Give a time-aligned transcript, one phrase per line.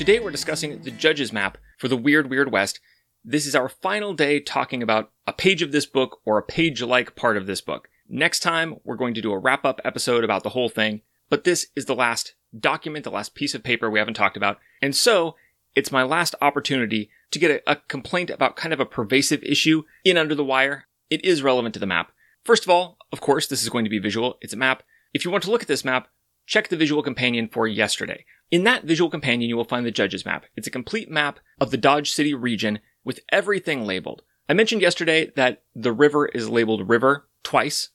[0.00, 2.80] Today we're discussing the judge's map for the Weird Weird West.
[3.22, 6.80] This is our final day talking about a page of this book or a page
[6.80, 7.86] like part of this book.
[8.08, 11.44] Next time, we're going to do a wrap up episode about the whole thing, but
[11.44, 14.56] this is the last document, the last piece of paper we haven't talked about.
[14.80, 15.36] And so,
[15.74, 19.82] it's my last opportunity to get a, a complaint about kind of a pervasive issue
[20.02, 20.86] in Under the Wire.
[21.10, 22.10] It is relevant to the map.
[22.42, 24.38] First of all, of course, this is going to be visual.
[24.40, 24.82] It's a map.
[25.12, 26.08] If you want to look at this map,
[26.46, 28.24] check the visual companion for yesterday.
[28.50, 30.44] In that visual companion, you will find the judge's map.
[30.56, 34.22] It's a complete map of the Dodge City region with everything labeled.
[34.48, 37.90] I mentioned yesterday that the river is labeled river twice,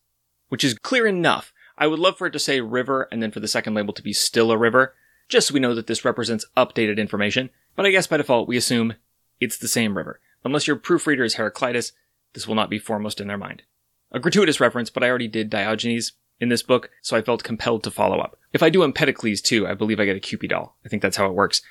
[0.47, 1.51] which is clear enough.
[1.77, 4.01] I would love for it to say river and then for the second label to
[4.01, 4.95] be still a river,
[5.27, 7.49] just so we know that this represents updated information.
[7.75, 8.93] But I guess by default, we assume
[9.41, 10.21] it's the same river.
[10.45, 11.91] Unless your proofreader is Heraclitus,
[12.33, 13.63] this will not be foremost in their mind.
[14.11, 17.83] A gratuitous reference, but I already did Diogenes, in this book, so I felt compelled
[17.83, 18.37] to follow up.
[18.53, 20.75] If I do Empedocles too, I believe I get a Cupid doll.
[20.85, 21.61] I think that's how it works.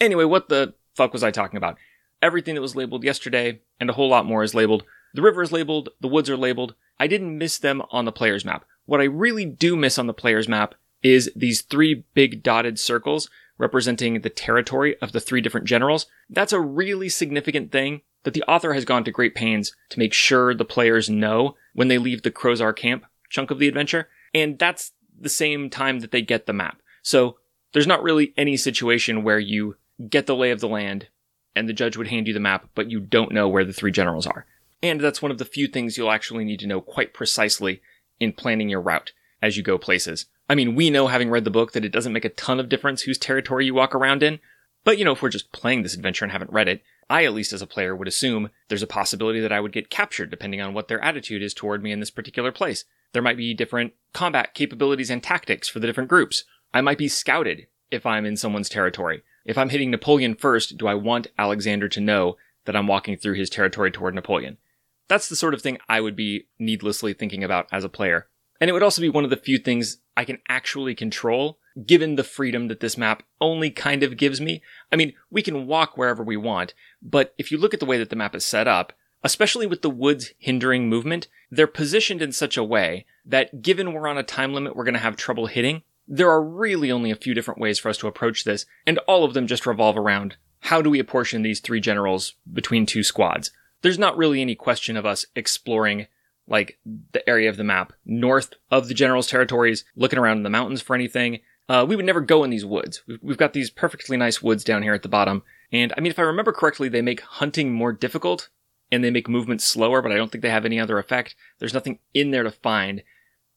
[0.00, 1.76] Anyway, what the fuck was I talking about?
[2.22, 4.84] Everything that was labeled yesterday, and a whole lot more is labeled.
[5.14, 6.74] The river is labeled, the woods are labeled.
[6.98, 8.64] I didn't miss them on the player's map.
[8.86, 13.28] What I really do miss on the player's map is these three big dotted circles
[13.58, 16.06] representing the territory of the three different generals.
[16.28, 20.12] That's a really significant thing that the author has gone to great pains to make
[20.12, 24.08] sure the players know when they leave the Crozar camp chunk of the adventure.
[24.32, 26.80] And that's the same time that they get the map.
[27.02, 27.36] So
[27.72, 29.76] there's not really any situation where you
[30.08, 31.08] get the lay of the land
[31.54, 33.92] and the judge would hand you the map, but you don't know where the three
[33.92, 34.46] generals are.
[34.82, 37.82] And that's one of the few things you'll actually need to know quite precisely
[38.20, 39.12] in planning your route
[39.42, 40.26] as you go places.
[40.48, 42.68] I mean, we know having read the book that it doesn't make a ton of
[42.68, 44.40] difference whose territory you walk around in,
[44.84, 47.34] but you know, if we're just playing this adventure and haven't read it, I, at
[47.34, 50.60] least as a player, would assume there's a possibility that I would get captured depending
[50.60, 52.84] on what their attitude is toward me in this particular place.
[53.14, 56.44] There might be different combat capabilities and tactics for the different groups.
[56.74, 59.22] I might be scouted if I'm in someone's territory.
[59.44, 63.34] If I'm hitting Napoleon first, do I want Alexander to know that I'm walking through
[63.34, 64.58] his territory toward Napoleon?
[65.06, 68.26] That's the sort of thing I would be needlessly thinking about as a player.
[68.60, 72.16] And it would also be one of the few things I can actually control given
[72.16, 74.60] the freedom that this map only kind of gives me.
[74.90, 77.98] I mean, we can walk wherever we want, but if you look at the way
[77.98, 78.92] that the map is set up,
[79.24, 84.06] especially with the woods hindering movement, they're positioned in such a way that given we're
[84.06, 87.16] on a time limit we're going to have trouble hitting, there are really only a
[87.16, 90.36] few different ways for us to approach this, and all of them just revolve around
[90.60, 93.50] how do we apportion these three generals between two squads?
[93.82, 96.06] There's not really any question of us exploring
[96.46, 100.50] like the area of the map north of the general's territories, looking around in the
[100.50, 103.02] mountains for anything, uh, we would never go in these woods.
[103.22, 105.42] We've, got these perfectly nice woods down here at the bottom.
[105.72, 108.50] And I mean, if I remember correctly, they make hunting more difficult
[108.94, 111.34] and they make movement slower, but I don't think they have any other effect.
[111.58, 113.02] There's nothing in there to find.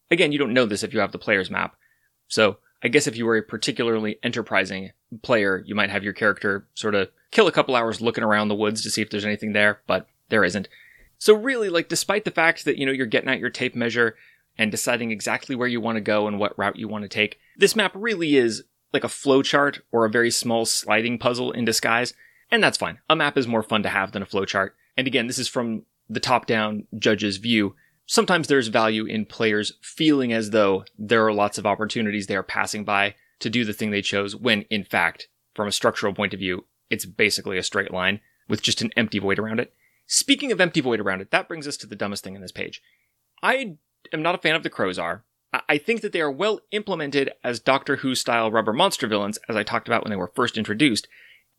[0.10, 1.76] Again, you don't know this if you have the player's map.
[2.28, 6.68] So I guess if you were a particularly enterprising player, you might have your character
[6.74, 9.54] sort of kill a couple hours looking around the woods to see if there's anything
[9.54, 10.68] there, but there isn't.
[11.20, 14.16] So really, like, despite the fact that, you know, you're getting out your tape measure
[14.58, 17.40] and deciding exactly where you want to go and what route you want to take.
[17.56, 22.14] This map really is like a flowchart or a very small sliding puzzle in disguise,
[22.50, 23.00] and that's fine.
[23.10, 24.72] A map is more fun to have than a flowchart.
[24.98, 27.76] And again, this is from the top down judge's view.
[28.06, 32.44] Sometimes there's value in players feeling as though there are lots of opportunities they are
[32.44, 36.34] passing by to do the thing they chose, when in fact, from a structural point
[36.34, 39.74] of view, it's basically a straight line with just an empty void around it.
[40.08, 42.52] Speaking of empty void around it, that brings us to the dumbest thing in this
[42.52, 42.82] page.
[43.44, 43.76] I
[44.14, 45.22] am not a fan of the Crozar.
[45.68, 49.56] I think that they are well implemented as Doctor Who style rubber monster villains, as
[49.56, 51.08] I talked about when they were first introduced.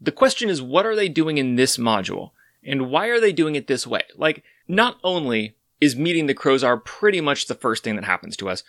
[0.01, 2.31] The question is, what are they doing in this module?
[2.65, 4.03] And why are they doing it this way?
[4.17, 8.49] Like, not only is meeting the Crozar pretty much the first thing that happens to
[8.49, 8.63] us,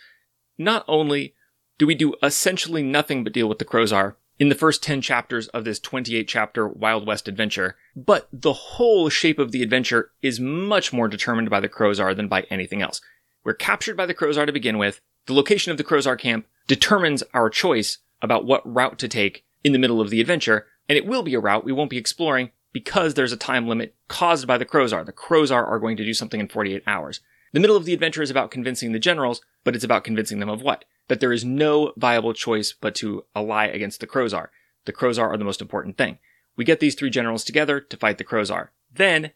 [0.56, 1.34] not only
[1.78, 5.48] do we do essentially nothing but deal with the Crozar in the first 10 chapters
[5.48, 10.40] of this 28 chapter Wild West adventure, but the whole shape of the adventure is
[10.40, 13.00] much more determined by the Crozar than by anything else.
[13.44, 15.00] We're captured by the Crozar to begin with.
[15.26, 19.72] The location of the Crozar camp determines our choice about what route to take in
[19.72, 22.50] the middle of the adventure, and it will be a route we won't be exploring
[22.72, 25.04] because there's a time limit caused by the Crozar.
[25.04, 27.20] The Crozar are going to do something in 48 hours.
[27.52, 30.48] The middle of the adventure is about convincing the generals, but it's about convincing them
[30.48, 30.84] of what?
[31.10, 34.46] that there is no viable choice but to ally against the Crozar.
[34.84, 36.18] The Crozar are the most important thing.
[36.56, 38.68] We get these three generals together to fight the Crozar.
[38.94, 39.32] Then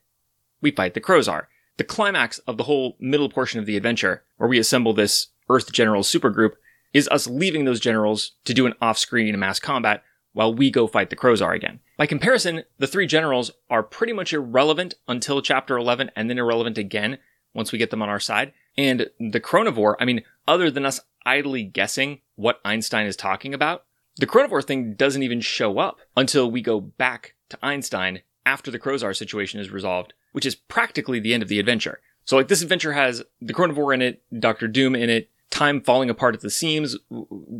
[0.60, 1.46] we fight the Crozar.
[1.76, 5.72] The climax of the whole middle portion of the adventure, where we assemble this Earth
[5.72, 6.52] Generals supergroup,
[6.92, 10.04] is us leaving those generals to do an off-screen mass combat
[10.34, 11.80] while we go fight the Crozar again.
[11.96, 16.76] By comparison, the three generals are pretty much irrelevant until chapter 11 and then irrelevant
[16.76, 17.18] again
[17.54, 18.52] once we get them on our side.
[18.76, 23.84] And the Chronovore, I mean, other than us idly guessing what Einstein is talking about,
[24.16, 28.78] the Chronovore thing doesn't even show up until we go back to Einstein after the
[28.78, 32.00] Crozar situation is resolved, which is practically the end of the adventure.
[32.24, 36.10] So like this adventure has the Chronovore in it, Doctor Doom in it, time falling
[36.10, 36.96] apart at the seams.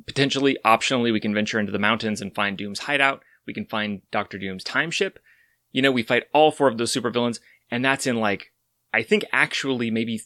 [0.06, 3.22] Potentially, optionally, we can venture into the mountains and find Doom's hideout.
[3.46, 5.18] We can find Doctor Doom's time ship.
[5.72, 7.40] You know, we fight all four of those supervillains,
[7.70, 8.52] and that's in like,
[8.92, 10.22] I think actually maybe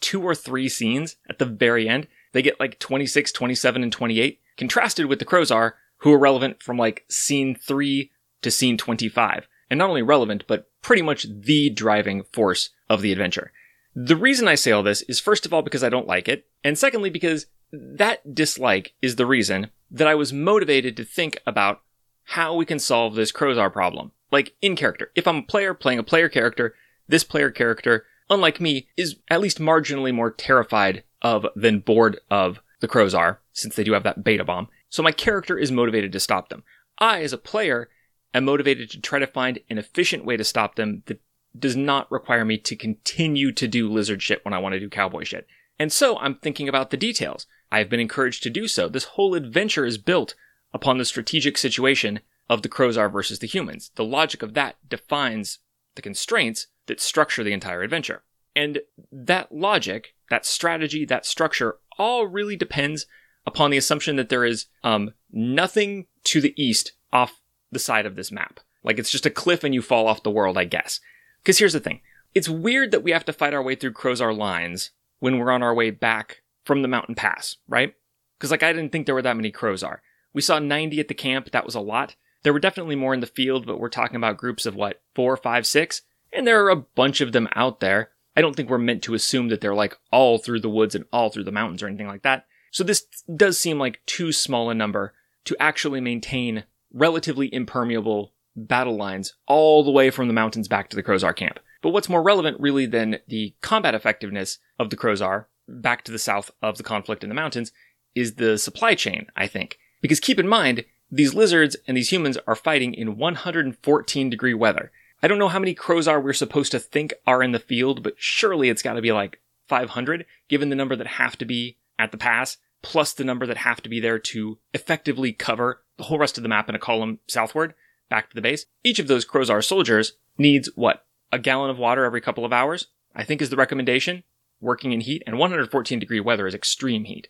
[0.00, 2.08] two or three scenes at the very end.
[2.32, 6.76] They get like 26, 27, and 28, contrasted with the Crozar, who are relevant from
[6.76, 8.10] like scene 3
[8.42, 9.48] to scene 25.
[9.70, 13.52] And not only relevant, but pretty much the driving force of the adventure.
[13.94, 16.46] The reason I say all this is first of all because I don't like it,
[16.64, 21.82] and secondly because that dislike is the reason that I was motivated to think about
[22.24, 24.12] how we can solve this Crozar problem.
[24.30, 25.10] Like in character.
[25.14, 26.74] If I'm a player playing a player character,
[27.06, 32.60] this player character, unlike me, is at least marginally more terrified of than bored of
[32.80, 34.68] the Crozar, since they do have that beta bomb.
[34.88, 36.64] So my character is motivated to stop them.
[36.98, 37.90] I, as a player,
[38.32, 41.20] am motivated to try to find an efficient way to stop them that
[41.58, 44.88] does not require me to continue to do lizard shit when I want to do
[44.88, 45.46] cowboy shit.
[45.78, 47.46] And so I'm thinking about the details.
[47.70, 48.88] I have been encouraged to do so.
[48.88, 50.34] This whole adventure is built
[50.72, 53.90] upon the strategic situation of the Crozar versus the humans.
[53.94, 55.58] The logic of that defines
[55.94, 58.22] the constraints that structure the entire adventure.
[58.54, 63.06] And that logic, that strategy, that structure all really depends
[63.46, 67.40] upon the assumption that there is um, nothing to the east off
[67.70, 68.60] the side of this map.
[68.84, 71.00] Like it's just a cliff and you fall off the world, I guess.
[71.42, 72.00] Because here's the thing.
[72.34, 75.62] It's weird that we have to fight our way through Crozar lines when we're on
[75.62, 77.94] our way back from the mountain pass, right?
[78.38, 79.98] Because like I didn't think there were that many Crozar.
[80.32, 82.16] We saw 90 at the camp, that was a lot.
[82.42, 85.36] There were definitely more in the field, but we're talking about groups of what, four,
[85.36, 86.02] five, six?
[86.32, 88.10] And there are a bunch of them out there.
[88.34, 91.04] I don't think we're meant to assume that they're like all through the woods and
[91.12, 92.46] all through the mountains or anything like that.
[92.70, 93.06] So this
[93.36, 95.12] does seem like too small a number
[95.44, 100.96] to actually maintain relatively impermeable battle lines all the way from the mountains back to
[100.96, 101.58] the Crozar camp.
[101.82, 106.18] But what's more relevant really than the combat effectiveness of the Crozar back to the
[106.18, 107.72] south of the conflict in the mountains
[108.14, 109.78] is the supply chain, I think.
[110.00, 114.92] Because keep in mind, these lizards and these humans are fighting in 114 degree weather.
[115.22, 118.14] I don't know how many Crozar we're supposed to think are in the field, but
[118.16, 122.10] surely it's got to be like 500, given the number that have to be at
[122.10, 126.18] the pass, plus the number that have to be there to effectively cover the whole
[126.18, 127.74] rest of the map in a column southward
[128.12, 128.66] back to the base.
[128.84, 131.06] Each of those Crozar soldiers needs what?
[131.32, 134.22] A gallon of water every couple of hours, I think is the recommendation.
[134.60, 137.28] Working in heat, and 114 degree weather is extreme heat.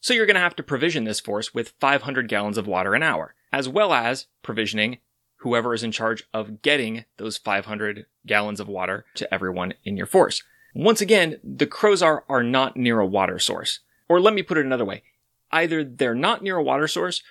[0.00, 3.02] So you're going to have to provision this force with 500 gallons of water an
[3.02, 4.98] hour, as well as provisioning
[5.38, 10.06] whoever is in charge of getting those 500 gallons of water to everyone in your
[10.06, 10.44] force.
[10.72, 13.80] Once again, the Crozar are not near a water source.
[14.08, 15.02] Or let me put it another way.
[15.50, 17.22] Either they're not near a water source,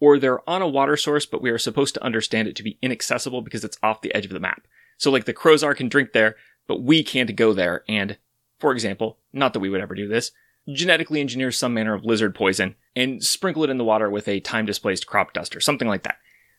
[0.00, 2.78] or they're on a water source, but we are supposed to understand it to be
[2.82, 4.66] inaccessible because it's off the edge of the map.
[4.98, 6.36] So like the Crozar can drink there,
[6.66, 8.18] but we can't go there and,
[8.58, 10.32] for example, not that we would ever do this,
[10.68, 14.40] genetically engineer some manner of lizard poison and sprinkle it in the water with a
[14.40, 16.16] time displaced crop duster, something like that.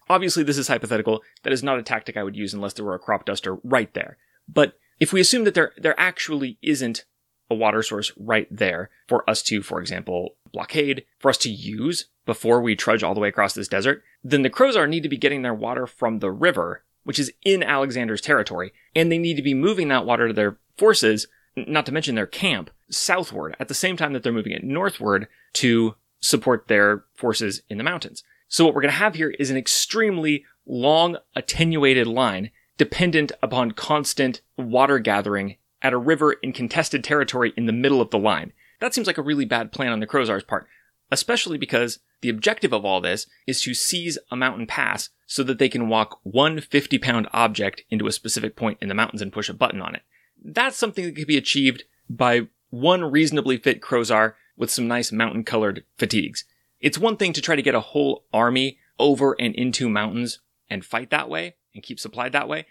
[0.09, 1.21] Obviously, this is hypothetical.
[1.43, 3.93] That is not a tactic I would use unless there were a crop duster right
[3.93, 4.17] there.
[4.47, 7.03] But if we assume that there, there actually isn't
[7.49, 12.07] a water source right there for us to, for example, blockade, for us to use
[12.25, 15.17] before we trudge all the way across this desert, then the Crozar need to be
[15.17, 19.41] getting their water from the river, which is in Alexander's territory, and they need to
[19.41, 23.73] be moving that water to their forces, not to mention their camp, southward at the
[23.73, 28.23] same time that they're moving it northward to support their forces in the mountains.
[28.49, 33.71] So what we're going to have here is an extremely long, attenuated line dependent upon
[33.71, 38.53] constant water gathering at a river in contested territory in the middle of the line.
[38.79, 40.67] That seems like a really bad plan on the Crozar's part,
[41.11, 45.59] especially because the objective of all this is to seize a mountain pass so that
[45.59, 49.33] they can walk one 50 pound object into a specific point in the mountains and
[49.33, 50.01] push a button on it.
[50.43, 55.43] That's something that could be achieved by one reasonably fit Crozar with some nice mountain
[55.43, 56.45] colored fatigues.
[56.79, 60.85] It's one thing to try to get a whole army over and into mountains and
[60.85, 62.65] fight that way and keep supplied that way.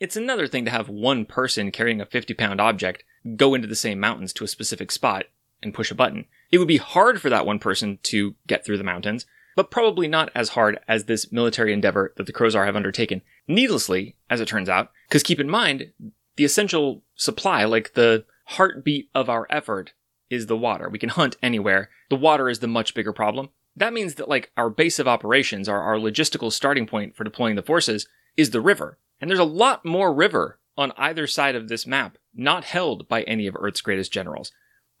[0.00, 3.04] It's another thing to have one person carrying a 50 pound object
[3.36, 5.26] go into the same mountains to a specific spot
[5.62, 6.26] and push a button.
[6.50, 9.26] It would be hard for that one person to get through the mountains,
[9.56, 13.22] but probably not as hard as this military endeavor that the Crozar have undertaken.
[13.46, 15.92] Needlessly, as it turns out, because keep in mind,
[16.36, 19.92] the essential supply, like the heartbeat of our effort,
[20.30, 20.88] is the water.
[20.88, 21.90] We can hunt anywhere.
[22.08, 23.50] The water is the much bigger problem.
[23.76, 27.56] That means that, like, our base of operations, our, our logistical starting point for deploying
[27.56, 28.98] the forces, is the river.
[29.20, 33.22] And there's a lot more river on either side of this map, not held by
[33.22, 34.52] any of Earth's greatest generals.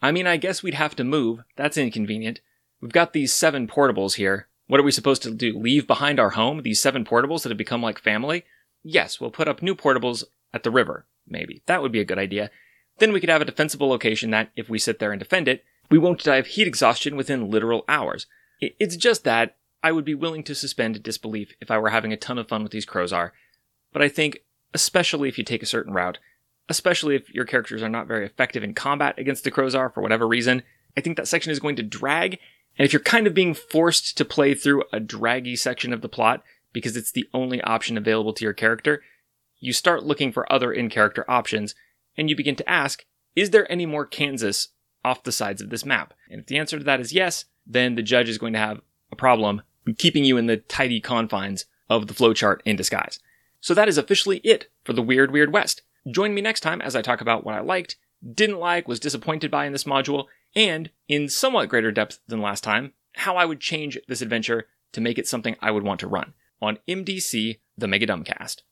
[0.02, 1.44] I mean, I guess we'd have to move.
[1.56, 2.40] That's inconvenient.
[2.80, 4.48] We've got these seven portables here.
[4.66, 5.56] What are we supposed to do?
[5.56, 6.62] Leave behind our home?
[6.62, 8.44] These seven portables that have become like family?
[8.82, 11.06] Yes, we'll put up new portables at the river.
[11.28, 11.62] Maybe.
[11.66, 12.50] That would be a good idea.
[12.98, 15.64] Then we could have a defensible location that, if we sit there and defend it,
[15.90, 18.26] we won't die of heat exhaustion within literal hours.
[18.60, 22.16] It's just that I would be willing to suspend disbelief if I were having a
[22.16, 23.30] ton of fun with these Crozar.
[23.92, 24.40] But I think,
[24.74, 26.18] especially if you take a certain route,
[26.68, 30.26] especially if your characters are not very effective in combat against the Crozar for whatever
[30.26, 30.62] reason,
[30.96, 32.38] I think that section is going to drag.
[32.78, 36.08] And if you're kind of being forced to play through a draggy section of the
[36.08, 36.42] plot
[36.72, 39.02] because it's the only option available to your character,
[39.58, 41.74] you start looking for other in character options
[42.16, 43.04] and you begin to ask,
[43.34, 44.68] is there any more Kansas
[45.04, 46.14] off the sides of this map?
[46.30, 48.80] And if the answer to that is yes, then the judge is going to have
[49.10, 49.62] a problem
[49.98, 53.18] keeping you in the tidy confines of the flowchart in disguise.
[53.60, 55.82] So that is officially it for the Weird Weird West.
[56.10, 57.96] Join me next time as I talk about what I liked,
[58.34, 62.64] didn't like, was disappointed by in this module, and, in somewhat greater depth than last
[62.64, 66.08] time, how I would change this adventure to make it something I would want to
[66.08, 68.62] run on MDC, the Mega Dumbcast.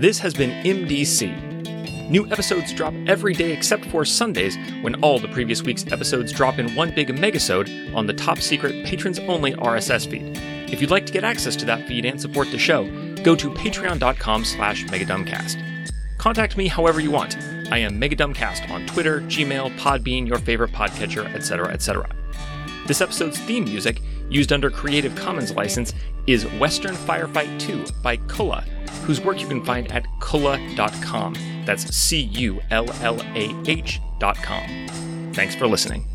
[0.00, 2.08] This has been MDC.
[2.08, 6.58] New episodes drop every day except for Sundays, when all the previous week's episodes drop
[6.58, 10.38] in one big megasode on the top secret patrons only RSS feed.
[10.72, 12.84] If you'd like to get access to that feed and support the show,
[13.24, 15.90] go to patreon.com slash megadumbcast.
[16.18, 17.36] Contact me however you want.
[17.70, 22.08] I am Megadumbcast on Twitter, Gmail, Podbean, your favorite podcatcher, etc., etc.
[22.86, 25.94] This episode's theme music, used under Creative Commons license,
[26.26, 28.62] is Western Firefight 2 by Cullah,
[29.04, 31.34] whose work you can find at cullah.com.
[31.64, 35.32] That's C U L L A H.com.
[35.32, 36.06] Thanks for listening.